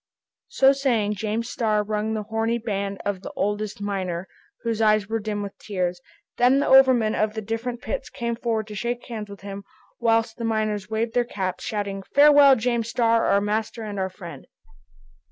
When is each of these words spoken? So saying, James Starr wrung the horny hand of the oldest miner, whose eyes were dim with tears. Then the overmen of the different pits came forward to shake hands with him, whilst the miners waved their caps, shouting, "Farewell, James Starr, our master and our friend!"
So 0.47 0.71
saying, 0.71 1.13
James 1.13 1.47
Starr 1.47 1.83
wrung 1.83 2.15
the 2.15 2.23
horny 2.23 2.59
hand 2.65 2.99
of 3.05 3.21
the 3.21 3.29
oldest 3.35 3.79
miner, 3.79 4.27
whose 4.63 4.81
eyes 4.81 5.07
were 5.07 5.19
dim 5.19 5.43
with 5.43 5.55
tears. 5.59 6.01
Then 6.39 6.59
the 6.59 6.65
overmen 6.65 7.13
of 7.13 7.35
the 7.35 7.41
different 7.43 7.83
pits 7.83 8.09
came 8.09 8.35
forward 8.35 8.65
to 8.69 8.73
shake 8.75 9.05
hands 9.05 9.29
with 9.29 9.41
him, 9.41 9.63
whilst 9.99 10.37
the 10.37 10.43
miners 10.43 10.89
waved 10.89 11.13
their 11.13 11.23
caps, 11.23 11.63
shouting, 11.65 12.01
"Farewell, 12.15 12.55
James 12.55 12.89
Starr, 12.89 13.27
our 13.27 13.41
master 13.41 13.83
and 13.83 13.99
our 13.99 14.09
friend!" 14.09 14.47